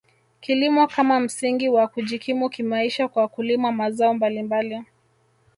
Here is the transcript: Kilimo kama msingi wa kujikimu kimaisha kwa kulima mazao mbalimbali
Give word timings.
Kilimo 0.41 0.87
kama 0.87 1.19
msingi 1.19 1.69
wa 1.69 1.87
kujikimu 1.87 2.49
kimaisha 2.49 3.07
kwa 3.07 3.27
kulima 3.27 3.71
mazao 3.71 4.13
mbalimbali 4.13 4.83